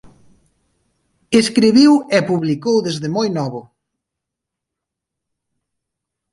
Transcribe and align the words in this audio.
Escribiu 1.41 1.91
e 2.17 2.19
publicou 2.29 2.77
desde 2.85 3.07
moi 3.15 3.27
novo. 3.37 3.61